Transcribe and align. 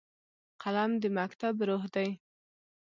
قلم 0.61 0.91
د 1.01 1.03
مکتب 1.17 1.55
روح 1.69 1.83
دی 1.95 2.09